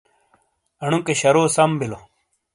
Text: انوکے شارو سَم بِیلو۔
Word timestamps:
انوکے 0.85 1.13
شارو 1.21 1.43
سَم 1.55 1.71
بِیلو۔ 1.79 1.99